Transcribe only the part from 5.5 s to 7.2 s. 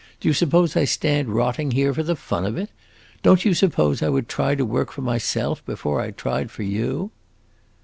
before I tried for you?"